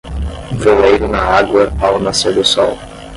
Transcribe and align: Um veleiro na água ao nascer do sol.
Um 0.51 0.57
veleiro 0.57 1.07
na 1.07 1.21
água 1.21 1.71
ao 1.79 1.99
nascer 1.99 2.33
do 2.33 2.43
sol. 2.43 2.75